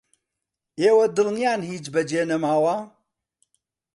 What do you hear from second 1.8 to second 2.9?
بەجێ نەماوە؟